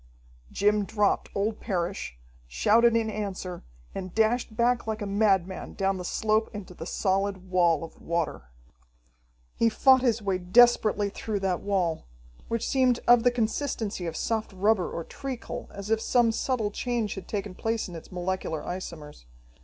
[0.51, 2.17] Jim dropped old Parrish,
[2.47, 3.63] shouted in answer,
[3.93, 8.45] and dashed back like a madman down the slope into the solid wall of water.
[9.53, 12.07] He fought his way desperately through that wall,
[12.47, 17.13] which seemed of the consistency of soft rubber or treacle, as if some subtle change
[17.13, 19.25] had taken place in its molecular isomers.